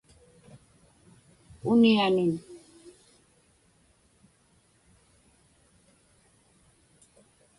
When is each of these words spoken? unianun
unianun 1.71 2.31